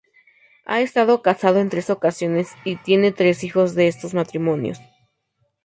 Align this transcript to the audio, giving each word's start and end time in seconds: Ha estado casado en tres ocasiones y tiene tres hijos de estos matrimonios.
Ha 0.65 0.81
estado 0.81 1.21
casado 1.21 1.59
en 1.59 1.69
tres 1.69 1.91
ocasiones 1.91 2.53
y 2.65 2.75
tiene 2.77 3.11
tres 3.11 3.43
hijos 3.43 3.75
de 3.75 3.87
estos 3.87 4.15
matrimonios. 4.15 4.79